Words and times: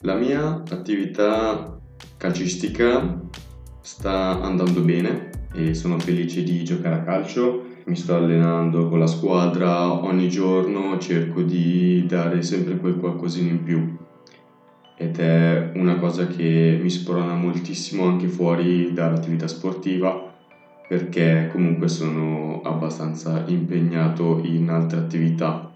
La 0.00 0.14
mia 0.14 0.62
attività 0.70 1.78
calcistica 2.18 3.18
sta 3.80 4.42
andando 4.42 4.82
bene 4.82 5.30
e 5.54 5.72
sono 5.72 5.98
felice 5.98 6.42
di 6.42 6.62
giocare 6.64 6.96
a 6.96 7.02
calcio. 7.02 7.64
Mi 7.86 7.96
sto 7.96 8.14
allenando 8.14 8.88
con 8.88 8.98
la 8.98 9.06
squadra 9.06 9.90
ogni 9.90 10.28
giorno, 10.28 10.98
cerco 10.98 11.40
di 11.40 12.04
dare 12.06 12.42
sempre 12.42 12.76
quel 12.76 12.96
qualcosina 12.96 13.48
in 13.48 13.62
più 13.62 13.96
ed 14.98 15.18
è 15.18 15.72
una 15.74 15.98
cosa 15.98 16.26
che 16.26 16.78
mi 16.80 16.90
sprona 16.90 17.34
moltissimo 17.34 18.06
anche 18.06 18.28
fuori 18.28 18.92
dall'attività 18.92 19.46
sportiva 19.46 20.34
perché 20.88 21.50
comunque 21.52 21.88
sono 21.88 22.60
abbastanza 22.62 23.44
impegnato 23.46 24.40
in 24.44 24.70
altre 24.70 24.98
attività 24.98 25.74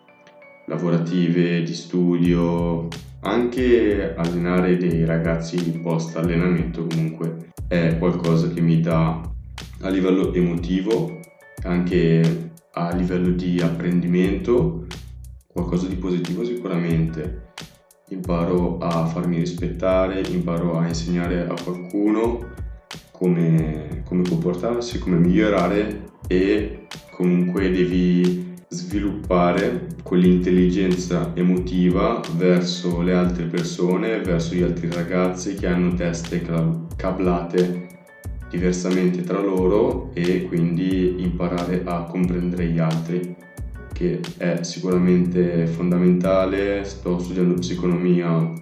lavorative, 0.66 1.62
di 1.62 1.74
studio, 1.74 2.88
anche 3.20 4.14
allenare 4.16 4.76
dei 4.76 5.04
ragazzi 5.04 5.78
post 5.80 6.16
allenamento 6.16 6.86
comunque 6.86 7.52
è 7.68 7.98
qualcosa 7.98 8.48
che 8.48 8.60
mi 8.60 8.80
dà 8.80 9.20
a 9.82 9.88
livello 9.88 10.32
emotivo, 10.34 11.20
anche 11.62 12.50
a 12.72 12.94
livello 12.94 13.30
di 13.30 13.60
apprendimento, 13.60 14.86
qualcosa 15.46 15.86
di 15.86 15.96
positivo 15.96 16.44
sicuramente. 16.44 17.48
Imparo 18.08 18.78
a 18.78 19.06
farmi 19.06 19.38
rispettare, 19.38 20.20
imparo 20.30 20.78
a 20.78 20.86
insegnare 20.86 21.46
a 21.46 21.54
qualcuno 21.62 22.48
come, 23.12 24.02
come 24.04 24.22
comportarsi, 24.28 24.98
come 24.98 25.16
migliorare 25.16 26.08
e 26.26 26.86
comunque 27.12 27.70
devi 27.70 28.49
sviluppare 28.72 29.88
quell'intelligenza 30.04 31.32
emotiva 31.34 32.20
verso 32.36 33.00
le 33.02 33.14
altre 33.14 33.46
persone, 33.46 34.20
verso 34.20 34.54
gli 34.54 34.62
altri 34.62 34.88
ragazzi 34.88 35.56
che 35.56 35.66
hanno 35.66 35.92
teste 35.94 36.40
cablate 36.94 37.88
diversamente 38.48 39.22
tra 39.22 39.40
loro 39.40 40.10
e 40.14 40.44
quindi 40.46 41.20
imparare 41.20 41.82
a 41.84 42.04
comprendere 42.04 42.66
gli 42.66 42.78
altri 42.78 43.36
che 43.92 44.20
è 44.38 44.62
sicuramente 44.62 45.66
fondamentale. 45.66 46.84
Sto 46.84 47.18
studiando 47.18 47.54
psiconomia, 47.54 48.52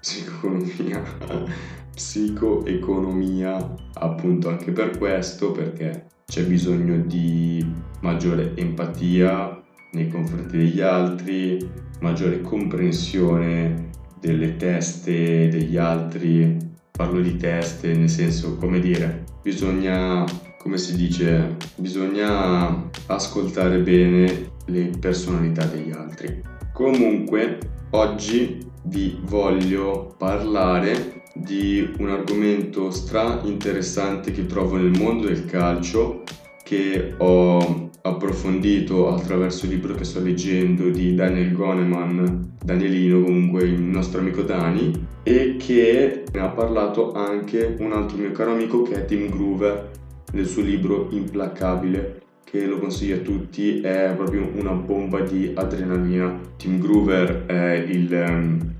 psiconomia, 0.00 1.02
psicoeconomia 1.94 3.74
appunto 3.94 4.50
anche 4.50 4.70
per 4.70 4.98
questo 4.98 5.50
perché 5.52 6.08
c'è 6.30 6.44
bisogno 6.44 6.96
di 6.96 7.66
maggiore 8.02 8.52
empatia 8.54 9.60
nei 9.90 10.08
confronti 10.08 10.58
degli 10.58 10.80
altri, 10.80 11.58
maggiore 11.98 12.40
comprensione 12.40 13.90
delle 14.20 14.56
teste 14.56 15.48
degli 15.48 15.76
altri. 15.76 16.56
Parlo 16.92 17.20
di 17.20 17.36
teste 17.36 17.94
nel 17.94 18.08
senso, 18.08 18.56
come 18.58 18.78
dire, 18.78 19.24
bisogna, 19.42 20.24
come 20.58 20.78
si 20.78 20.94
dice, 20.94 21.56
bisogna 21.74 22.88
ascoltare 23.06 23.80
bene 23.80 24.52
le 24.66 24.90
personalità 25.00 25.64
degli 25.64 25.90
altri. 25.90 26.42
Comunque, 26.72 27.58
oggi 27.90 28.64
vi 28.84 29.18
voglio 29.24 30.14
parlare 30.16 31.19
di 31.34 31.94
un 31.98 32.10
argomento 32.10 32.90
stra 32.90 33.40
interessante 33.44 34.32
che 34.32 34.46
trovo 34.46 34.76
nel 34.76 34.98
mondo 34.98 35.26
del 35.26 35.44
calcio 35.44 36.22
che 36.64 37.14
ho 37.18 37.90
approfondito 38.02 39.12
attraverso 39.12 39.66
il 39.66 39.72
libro 39.72 39.94
che 39.94 40.04
sto 40.04 40.20
leggendo 40.20 40.88
di 40.88 41.14
Daniel 41.14 41.52
Goneman, 41.52 42.56
Danielino 42.62 43.22
comunque 43.22 43.64
il 43.64 43.80
nostro 43.80 44.20
amico 44.20 44.42
Dani 44.42 45.06
e 45.22 45.56
che 45.56 46.24
ne 46.32 46.40
ha 46.40 46.48
parlato 46.48 47.12
anche 47.12 47.76
un 47.78 47.92
altro 47.92 48.16
mio 48.16 48.32
caro 48.32 48.52
amico 48.52 48.82
che 48.82 48.94
è 48.94 49.04
Tim 49.04 49.28
Groover 49.28 49.90
nel 50.32 50.46
suo 50.46 50.62
libro 50.62 51.08
Implacabile 51.10 52.22
che 52.50 52.66
lo 52.66 52.78
consiglio 52.80 53.16
a 53.16 53.20
tutti, 53.20 53.80
è 53.80 54.12
proprio 54.16 54.50
una 54.54 54.72
bomba 54.72 55.20
di 55.20 55.52
adrenalina. 55.54 56.36
Tim 56.56 56.80
Groover 56.80 57.46
è 57.46 57.74
il 57.74 58.10
um, 58.12 58.79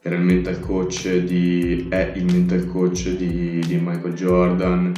era 0.00 0.14
il 0.14 0.22
mental 0.22 0.60
coach 0.60 1.08
di, 1.18 1.86
è 1.88 2.12
il 2.14 2.24
mental 2.24 2.66
coach 2.66 3.08
di, 3.16 3.58
di 3.58 3.76
Michael 3.82 4.14
Jordan 4.14 4.92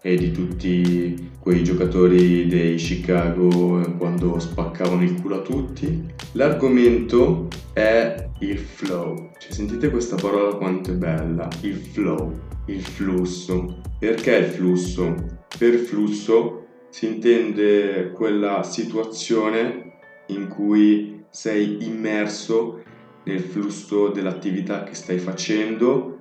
e 0.00 0.16
di 0.16 0.30
tutti 0.30 1.30
quei 1.40 1.64
giocatori 1.64 2.46
dei 2.46 2.76
Chicago 2.76 3.80
quando 3.98 4.38
spaccavano 4.38 5.02
il 5.02 5.20
culo 5.20 5.36
a 5.36 5.42
tutti. 5.42 6.06
L'argomento 6.32 7.48
è 7.72 8.28
il 8.40 8.58
flow. 8.58 9.30
Cioè, 9.38 9.52
sentite 9.52 9.90
questa 9.90 10.16
parola 10.16 10.54
quanto 10.56 10.90
è 10.90 10.94
bella, 10.94 11.48
il 11.62 11.74
flow, 11.76 12.38
il 12.66 12.80
flusso. 12.80 13.80
Perché 13.98 14.36
il 14.36 14.44
flusso? 14.44 15.14
Per 15.58 15.74
flusso 15.74 16.66
si 16.90 17.06
intende 17.06 18.12
quella 18.14 18.62
situazione 18.62 19.96
in 20.28 20.48
cui 20.48 21.24
sei 21.30 21.78
immerso 21.80 22.82
nel 23.24 23.40
flusso 23.40 24.08
dell'attività 24.08 24.84
che 24.84 24.94
stai 24.94 25.18
facendo, 25.18 26.18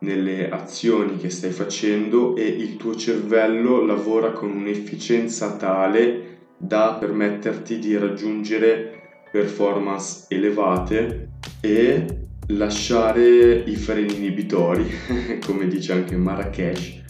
nelle 0.00 0.48
azioni 0.48 1.16
che 1.16 1.30
stai 1.30 1.50
facendo 1.50 2.36
e 2.36 2.44
il 2.44 2.76
tuo 2.76 2.94
cervello 2.94 3.84
lavora 3.84 4.30
con 4.30 4.50
un'efficienza 4.50 5.56
tale 5.56 6.38
da 6.56 6.96
permetterti 6.98 7.78
di 7.78 7.96
raggiungere 7.96 9.26
performance 9.30 10.26
elevate 10.28 11.28
e 11.60 12.26
lasciare 12.48 13.62
i 13.66 13.76
freni 13.76 14.16
inibitori, 14.16 14.86
come 15.44 15.66
dice 15.66 15.92
anche 15.92 16.16
Marrakesh, 16.16 17.02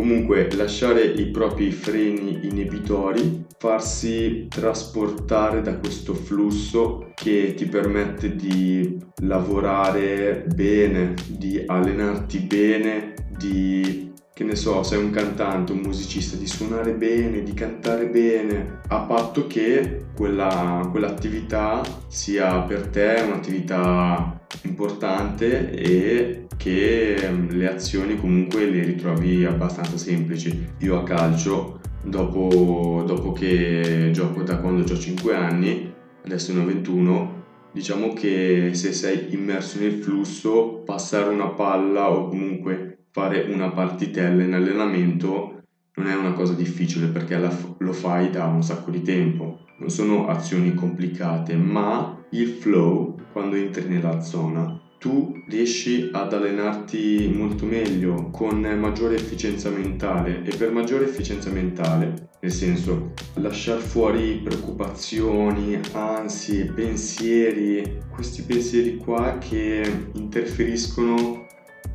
Comunque 0.00 0.50
lasciare 0.52 1.04
i 1.04 1.26
propri 1.26 1.70
freni 1.70 2.38
inibitori, 2.44 3.44
farsi 3.58 4.46
trasportare 4.48 5.60
da 5.60 5.76
questo 5.76 6.14
flusso 6.14 7.12
che 7.14 7.52
ti 7.54 7.66
permette 7.66 8.34
di 8.34 8.98
lavorare 9.16 10.46
bene, 10.54 11.12
di 11.28 11.62
allenarti 11.66 12.38
bene, 12.38 13.12
di 13.36 14.10
che 14.40 14.46
ne 14.46 14.56
so, 14.56 14.82
sei 14.82 15.04
un 15.04 15.10
cantante, 15.10 15.72
un 15.72 15.80
musicista, 15.80 16.34
di 16.34 16.46
suonare 16.46 16.94
bene, 16.94 17.42
di 17.42 17.52
cantare 17.52 18.06
bene, 18.06 18.78
a 18.88 19.00
patto 19.00 19.46
che 19.46 20.06
quella, 20.16 20.88
quell'attività 20.90 21.82
sia 22.06 22.60
per 22.60 22.86
te 22.86 23.22
un'attività 23.22 24.40
importante 24.62 25.70
e 25.72 26.46
che 26.56 27.18
mm, 27.22 27.50
le 27.50 27.68
azioni 27.68 28.18
comunque 28.18 28.64
le 28.64 28.82
ritrovi 28.82 29.44
abbastanza 29.44 29.98
semplici. 29.98 30.68
Io 30.78 30.98
a 30.98 31.02
calcio, 31.02 31.78
dopo, 32.02 33.04
dopo 33.06 33.32
che 33.32 34.08
gioco 34.10 34.42
da 34.42 34.56
quando 34.56 34.90
ho 34.90 34.98
5 34.98 35.34
anni, 35.34 35.92
adesso 36.24 36.54
ne 36.54 36.62
ho 36.62 36.64
21, 36.64 37.42
diciamo 37.72 38.14
che 38.14 38.70
se 38.72 38.94
sei 38.94 39.34
immerso 39.34 39.80
nel 39.80 40.02
flusso, 40.02 40.80
passare 40.82 41.28
una 41.28 41.48
palla 41.48 42.10
o 42.10 42.28
comunque 42.30 42.89
fare 43.10 43.42
una 43.52 43.70
partitella 43.70 44.42
in 44.42 44.54
allenamento 44.54 45.62
non 45.94 46.06
è 46.06 46.14
una 46.14 46.32
cosa 46.32 46.54
difficile 46.54 47.08
perché 47.08 47.38
lo 47.78 47.92
fai 47.92 48.30
da 48.30 48.46
un 48.46 48.62
sacco 48.62 48.90
di 48.90 49.02
tempo. 49.02 49.60
Non 49.78 49.90
sono 49.90 50.28
azioni 50.28 50.74
complicate, 50.74 51.56
ma 51.56 52.24
il 52.30 52.48
flow, 52.48 53.16
quando 53.32 53.56
entri 53.56 53.88
nella 53.88 54.20
zona, 54.20 54.80
tu 54.98 55.42
riesci 55.48 56.10
ad 56.12 56.32
allenarti 56.32 57.32
molto 57.34 57.64
meglio 57.64 58.30
con 58.30 58.60
maggiore 58.60 59.16
efficienza 59.16 59.70
mentale 59.70 60.42
e 60.44 60.54
per 60.56 60.70
maggiore 60.70 61.06
efficienza 61.06 61.50
mentale 61.50 62.28
nel 62.40 62.52
senso 62.52 63.12
lasciare 63.34 63.80
fuori 63.80 64.40
preoccupazioni, 64.42 65.78
ansie, 65.92 66.66
pensieri, 66.66 67.98
questi 68.10 68.42
pensieri 68.42 68.96
qua 68.96 69.36
che 69.38 70.10
interferiscono 70.14 71.46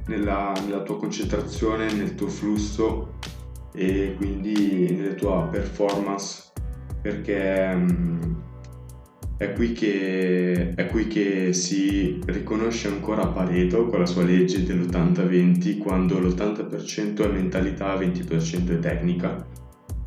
nella, 0.08 0.54
nella 0.66 0.82
tua 0.84 0.98
concentrazione, 0.98 1.92
nel 1.92 2.16
tuo 2.16 2.28
flusso 2.28 3.14
e 3.74 4.14
quindi 4.18 4.96
nella 4.96 5.16
tua 5.16 5.48
performance 5.52 6.52
perché 7.02 7.72
um, 7.74 8.44
è 9.38 9.54
qui, 9.54 9.74
che, 9.74 10.74
è 10.74 10.88
qui 10.88 11.08
che 11.08 11.54
si 11.54 12.20
riconosce 12.26 12.88
ancora 12.88 13.28
Pareto 13.28 13.86
con 13.88 14.00
la 14.00 14.06
sua 14.06 14.24
legge 14.24 14.64
dell'80-20 14.64 15.78
quando 15.78 16.20
l'80% 16.20 17.22
è 17.22 17.28
mentalità, 17.28 17.96
20% 17.96 18.70
è 18.72 18.80
tecnica 18.80 19.46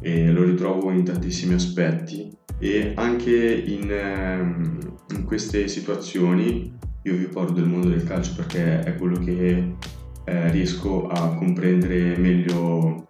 e 0.00 0.30
lo 0.30 0.44
ritrovo 0.44 0.90
in 0.90 1.04
tantissimi 1.04 1.54
aspetti. 1.54 2.36
E 2.58 2.92
anche 2.96 3.62
in, 3.66 3.92
ehm, 3.92 4.78
in 5.14 5.24
queste 5.24 5.68
situazioni 5.68 6.74
io 7.08 7.16
vi 7.16 7.24
parlo 7.24 7.52
del 7.52 7.64
mondo 7.64 7.88
del 7.88 8.04
calcio 8.04 8.34
perché 8.36 8.80
è 8.80 8.94
quello 8.96 9.18
che 9.18 9.74
eh, 10.24 10.50
riesco 10.50 11.08
a 11.08 11.34
comprendere 11.34 12.18
meglio 12.18 13.08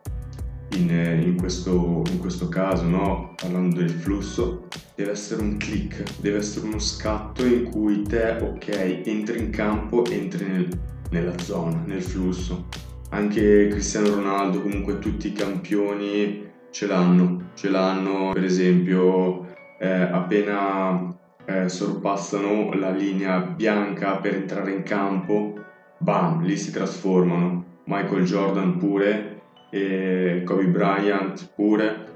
in, 0.76 0.88
in, 0.90 1.36
questo, 1.36 2.04
in 2.10 2.18
questo 2.18 2.48
caso, 2.48 2.84
no? 2.84 3.34
parlando 3.34 3.80
del 3.80 3.90
flusso, 3.90 4.68
deve 4.94 5.10
essere 5.10 5.42
un 5.42 5.56
click, 5.56 6.20
deve 6.20 6.38
essere 6.38 6.66
uno 6.66 6.78
scatto 6.78 7.44
in 7.44 7.64
cui 7.64 8.02
te, 8.02 8.38
ok, 8.40 9.02
entri 9.04 9.38
in 9.40 9.50
campo, 9.50 10.04
entri 10.04 10.46
nel, 10.46 10.68
nella 11.10 11.36
zona, 11.38 11.82
nel 11.84 12.02
flusso. 12.02 12.66
Anche 13.10 13.66
Cristiano 13.68 14.14
Ronaldo, 14.14 14.60
comunque 14.62 15.00
tutti 15.00 15.28
i 15.28 15.32
campioni 15.32 16.46
ce 16.70 16.86
l'hanno, 16.86 17.50
ce 17.54 17.70
l'hanno 17.70 18.32
per 18.32 18.44
esempio 18.44 19.46
eh, 19.80 19.88
appena 19.88 21.17
eh, 21.48 21.68
sorpassano 21.70 22.74
la 22.74 22.90
linea 22.90 23.40
bianca 23.40 24.18
per 24.18 24.34
entrare 24.34 24.70
in 24.70 24.82
campo, 24.82 25.54
bam, 25.96 26.42
lì 26.42 26.56
si 26.58 26.70
trasformano. 26.70 27.64
Michael 27.84 28.24
Jordan 28.24 28.76
pure, 28.76 29.40
e 29.70 30.42
Kobe 30.44 30.66
Bryant 30.66 31.52
pure, 31.54 32.06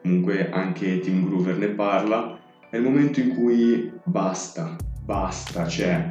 comunque 0.00 0.48
anche 0.50 1.00
Tim 1.00 1.26
Groover 1.26 1.58
ne 1.58 1.68
parla. 1.68 2.38
È 2.70 2.76
il 2.76 2.82
momento 2.82 3.20
in 3.20 3.34
cui 3.34 3.92
basta, 4.04 4.74
basta, 5.04 5.64
c'è 5.64 6.08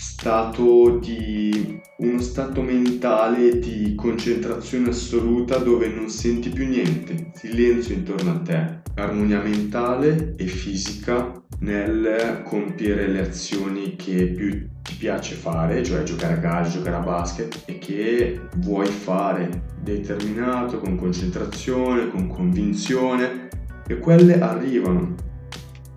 stato 0.00 0.98
di 0.98 1.80
uno 1.96 2.20
stato 2.20 2.62
mentale 2.62 3.58
di 3.58 3.96
concentrazione 3.96 4.90
assoluta 4.90 5.58
dove 5.58 5.88
non 5.88 6.08
senti 6.08 6.50
più 6.50 6.68
niente, 6.68 7.32
silenzio 7.34 7.94
intorno 7.94 8.30
a 8.30 8.38
te, 8.38 8.78
armonia 8.94 9.40
mentale 9.40 10.34
e 10.36 10.46
fisica 10.46 11.42
nel 11.60 12.42
compiere 12.44 13.08
le 13.08 13.22
azioni 13.22 13.96
che 13.96 14.26
più 14.28 14.68
ti 14.82 14.94
piace 14.94 15.34
fare, 15.34 15.82
cioè 15.82 16.04
giocare 16.04 16.34
a 16.34 16.38
calcio, 16.38 16.78
giocare 16.78 16.96
a 16.96 17.00
basket 17.00 17.62
e 17.66 17.78
che 17.78 18.40
vuoi 18.58 18.86
fare. 18.86 19.64
Determinato, 19.82 20.78
con 20.78 20.96
concentrazione, 20.96 22.08
con 22.08 22.28
convinzione. 22.28 23.48
E 23.88 23.98
quelle 23.98 24.38
arrivano. 24.38 25.14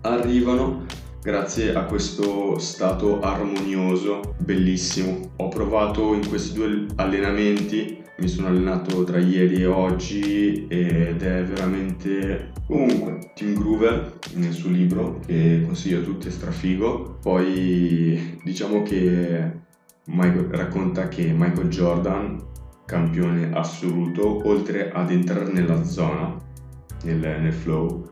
Arrivano 0.00 0.86
grazie 1.22 1.72
a 1.72 1.84
questo 1.84 2.58
stato 2.58 3.20
armonioso, 3.20 4.34
bellissimo. 4.38 5.30
Ho 5.36 5.48
provato 5.48 6.14
in 6.14 6.28
questi 6.28 6.52
due 6.52 6.86
allenamenti, 6.96 8.02
mi 8.18 8.26
sono 8.28 8.48
allenato 8.48 9.04
tra 9.04 9.18
ieri 9.18 9.62
e 9.62 9.66
oggi 9.66 10.66
ed 10.68 11.22
è 11.22 11.44
veramente... 11.44 12.50
Comunque, 12.66 13.32
Tim 13.34 13.54
Groover 13.54 14.18
nel 14.34 14.52
suo 14.52 14.70
libro, 14.70 15.20
che 15.26 15.62
consiglio 15.64 16.00
a 16.00 16.02
tutti, 16.02 16.28
è 16.28 16.30
strafigo. 16.30 17.18
Poi 17.20 18.38
diciamo 18.42 18.82
che 18.82 19.60
Michael, 20.06 20.48
racconta 20.50 21.08
che 21.08 21.32
Michael 21.36 21.68
Jordan, 21.68 22.42
campione 22.86 23.50
assoluto, 23.52 24.46
oltre 24.48 24.90
ad 24.90 25.10
entrare 25.10 25.52
nella 25.52 25.84
zona, 25.84 26.34
nel, 27.04 27.18
nel 27.18 27.52
flow, 27.52 28.10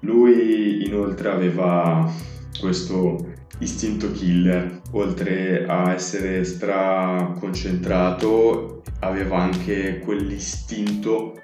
lui 0.00 0.84
inoltre 0.84 1.30
aveva 1.30 2.10
questo 2.58 3.32
istinto 3.58 4.10
killer, 4.12 4.80
oltre 4.92 5.66
a 5.66 5.92
essere 5.92 6.44
stra 6.44 7.34
concentrato, 7.38 8.82
aveva 9.00 9.38
anche 9.38 10.00
quell'istinto, 10.00 11.40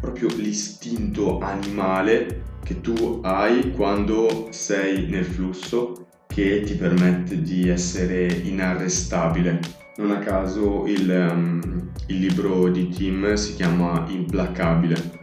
proprio 0.00 0.28
l'istinto 0.36 1.38
animale 1.40 2.42
che 2.62 2.80
tu 2.80 3.20
hai 3.22 3.72
quando 3.72 4.48
sei 4.50 5.06
nel 5.06 5.24
flusso 5.24 6.06
che 6.26 6.62
ti 6.62 6.74
permette 6.74 7.42
di 7.42 7.68
essere 7.68 8.26
inarrestabile. 8.26 9.60
Non 9.96 10.10
a 10.10 10.18
caso 10.18 10.86
il, 10.86 11.28
um, 11.30 11.90
il 12.06 12.18
libro 12.18 12.70
di 12.70 12.88
Tim 12.88 13.34
si 13.34 13.54
chiama 13.54 14.06
Implacabile 14.08 15.21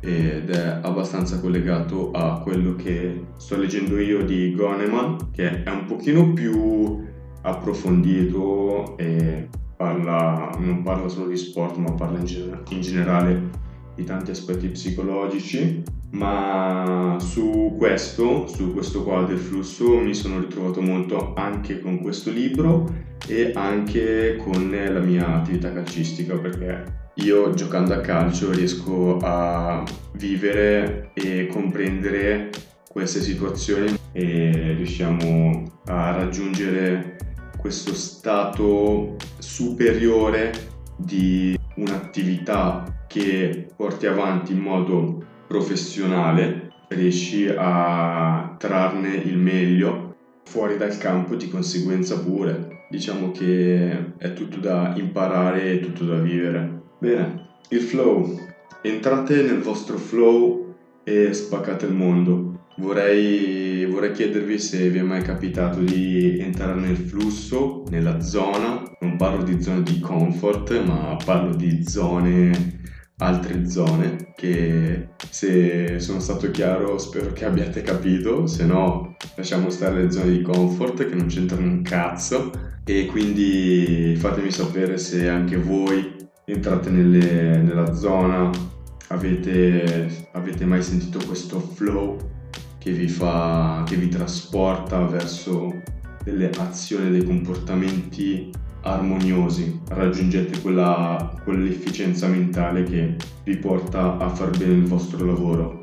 ed 0.00 0.50
è 0.50 0.80
abbastanza 0.82 1.40
collegato 1.40 2.10
a 2.12 2.40
quello 2.40 2.74
che 2.76 3.26
sto 3.36 3.56
leggendo 3.56 3.98
io 3.98 4.24
di 4.24 4.54
Goneman, 4.54 5.30
che 5.32 5.62
è 5.62 5.70
un 5.70 5.86
pochino 5.86 6.32
più 6.32 7.04
approfondito 7.42 8.96
e 8.96 9.48
parla, 9.76 10.50
non 10.58 10.82
parla 10.82 11.08
solo 11.08 11.28
di 11.28 11.36
sport, 11.36 11.76
ma 11.76 11.92
parla 11.92 12.18
in, 12.18 12.62
in 12.70 12.80
generale 12.80 13.64
di 13.94 14.04
tanti 14.04 14.30
aspetti 14.30 14.68
psicologici, 14.68 15.82
ma 16.10 17.16
su 17.18 17.74
questo, 17.78 18.46
su 18.46 18.72
questo 18.72 19.02
qua 19.02 19.24
del 19.24 19.38
flusso 19.38 19.98
mi 19.98 20.14
sono 20.14 20.38
ritrovato 20.38 20.80
molto 20.80 21.34
anche 21.34 21.80
con 21.80 22.00
questo 22.00 22.30
libro 22.30 23.04
e 23.26 23.52
anche 23.54 24.36
con 24.36 24.70
la 24.70 25.00
mia 25.00 25.36
attività 25.36 25.72
calcistica 25.72 26.36
perché 26.36 27.05
io 27.16 27.54
giocando 27.54 27.94
a 27.94 28.00
calcio 28.00 28.52
riesco 28.52 29.18
a 29.22 29.82
vivere 30.12 31.10
e 31.14 31.46
comprendere 31.46 32.50
queste 32.90 33.20
situazioni 33.20 33.96
e 34.12 34.74
riusciamo 34.76 35.80
a 35.86 36.10
raggiungere 36.12 37.16
questo 37.58 37.94
stato 37.94 39.16
superiore 39.38 40.52
di 40.96 41.58
un'attività 41.76 43.04
che 43.06 43.68
porti 43.74 44.06
avanti 44.06 44.52
in 44.52 44.58
modo 44.60 45.24
professionale, 45.46 46.72
riesci 46.88 47.48
a 47.48 48.54
trarne 48.58 49.14
il 49.14 49.38
meglio 49.38 50.14
fuori 50.44 50.76
dal 50.76 50.96
campo 50.98 51.34
di 51.34 51.48
conseguenza 51.48 52.20
pure. 52.20 52.84
Diciamo 52.88 53.30
che 53.32 54.14
è 54.16 54.32
tutto 54.32 54.58
da 54.58 54.92
imparare 54.96 55.72
e 55.72 55.80
tutto 55.80 56.04
da 56.04 56.16
vivere. 56.16 56.75
Bene, 56.98 57.48
il 57.68 57.80
flow. 57.80 58.38
Entrate 58.82 59.42
nel 59.42 59.60
vostro 59.60 59.98
flow 59.98 60.74
e 61.04 61.32
spaccate 61.34 61.84
il 61.84 61.92
mondo. 61.92 62.64
Vorrei, 62.78 63.84
vorrei 63.84 64.12
chiedervi 64.12 64.58
se 64.58 64.88
vi 64.88 64.98
è 64.98 65.02
mai 65.02 65.22
capitato 65.22 65.80
di 65.80 66.38
entrare 66.38 66.80
nel 66.80 66.96
flusso, 66.96 67.84
nella 67.90 68.20
zona. 68.20 68.82
Non 69.00 69.16
parlo 69.16 69.42
di 69.42 69.62
zone 69.62 69.82
di 69.82 70.00
comfort, 70.00 70.82
ma 70.84 71.16
parlo 71.22 71.54
di 71.54 71.86
zone 71.86 72.74
altre 73.18 73.66
zone 73.66 74.32
che 74.34 75.08
se 75.30 76.00
sono 76.00 76.20
stato 76.20 76.50
chiaro 76.50 76.98
spero 76.98 77.32
che 77.32 77.46
abbiate 77.46 77.80
capito 77.80 78.46
se 78.46 78.66
no 78.66 79.16
lasciamo 79.36 79.70
stare 79.70 80.02
le 80.02 80.10
zone 80.10 80.32
di 80.32 80.42
comfort 80.42 81.08
che 81.08 81.14
non 81.14 81.26
c'entrano 81.26 81.66
un 81.66 81.80
cazzo 81.80 82.50
e 82.84 83.06
quindi 83.06 84.14
fatemi 84.18 84.50
sapere 84.50 84.98
se 84.98 85.30
anche 85.30 85.56
voi 85.56 86.25
entrate 86.46 86.90
nelle, 86.90 87.60
nella 87.60 87.92
zona, 87.92 88.50
avete, 89.08 90.28
avete 90.32 90.64
mai 90.64 90.82
sentito 90.82 91.18
questo 91.26 91.58
flow 91.58 92.16
che 92.78 92.92
vi, 92.92 93.08
fa, 93.08 93.82
che 93.84 93.96
vi 93.96 94.08
trasporta 94.08 95.04
verso 95.06 95.82
delle 96.22 96.50
azioni, 96.50 97.10
dei 97.10 97.24
comportamenti 97.24 98.50
armoniosi, 98.82 99.80
raggiungete 99.88 100.60
quella, 100.60 101.40
quell'efficienza 101.42 102.28
mentale 102.28 102.84
che 102.84 103.16
vi 103.42 103.56
porta 103.56 104.16
a 104.16 104.28
far 104.28 104.56
bene 104.56 104.74
il 104.74 104.86
vostro 104.86 105.24
lavoro. 105.24 105.82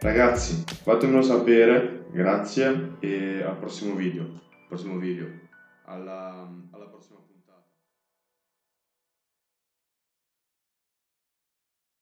Ragazzi, 0.00 0.64
fatemelo 0.82 1.22
sapere, 1.22 2.06
grazie 2.12 2.96
e 2.98 3.42
al 3.42 3.56
prossimo 3.56 3.94
video. 3.94 4.40
Prossimo 4.66 4.98
video. 4.98 5.26
Alla, 5.84 6.50
alla 6.72 6.86
prossima 6.86 7.23